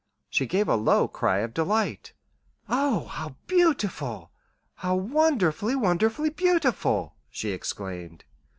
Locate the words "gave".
0.47-0.67